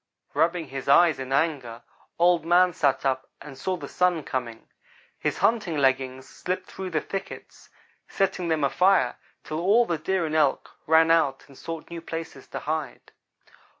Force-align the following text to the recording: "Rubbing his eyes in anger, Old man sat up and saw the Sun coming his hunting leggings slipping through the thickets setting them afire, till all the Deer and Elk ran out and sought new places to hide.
"Rubbing 0.33 0.69
his 0.69 0.89
eyes 0.89 1.19
in 1.19 1.31
anger, 1.31 1.83
Old 2.17 2.43
man 2.43 2.73
sat 2.73 3.05
up 3.05 3.29
and 3.39 3.55
saw 3.55 3.77
the 3.77 3.87
Sun 3.87 4.23
coming 4.23 4.67
his 5.19 5.37
hunting 5.37 5.77
leggings 5.77 6.27
slipping 6.27 6.65
through 6.65 6.89
the 6.89 7.01
thickets 7.01 7.69
setting 8.07 8.47
them 8.47 8.63
afire, 8.63 9.17
till 9.43 9.59
all 9.61 9.85
the 9.85 9.99
Deer 9.99 10.25
and 10.25 10.33
Elk 10.33 10.71
ran 10.87 11.11
out 11.11 11.43
and 11.47 11.55
sought 11.55 11.91
new 11.91 12.01
places 12.01 12.47
to 12.47 12.61
hide. 12.61 13.11